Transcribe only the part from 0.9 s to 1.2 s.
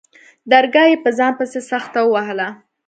يې په